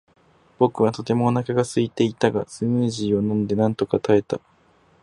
[0.57, 4.41] 僕はとてもお腹がすいていたが、スムージーを飲んでなんとか耐えた。